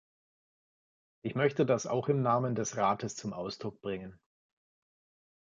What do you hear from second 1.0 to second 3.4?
Ich möchte das auch im Namen des Rates zum